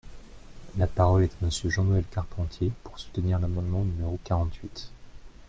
La 0.77 0.87
parole 0.87 1.25
est 1.25 1.35
à 1.39 1.45
Monsieur 1.45 1.69
Jean-Noël 1.69 2.05
Carpentier, 2.09 2.71
pour 2.83 2.97
soutenir 2.97 3.37
l’amendement 3.37 3.83
numéro 3.85 4.17
quarante-huit. 4.23 4.89